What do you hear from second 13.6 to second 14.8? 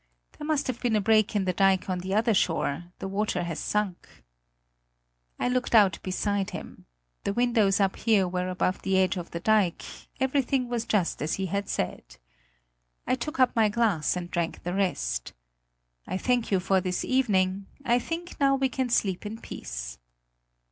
glass and drank the